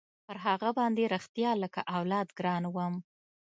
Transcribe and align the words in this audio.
پر 0.25 0.37
هغه 0.45 0.69
باندې 0.77 1.03
رښتيا 1.13 1.51
لكه 1.63 1.81
اولاد 1.97 2.27
ګران 2.37 2.63
وم. 2.75 2.95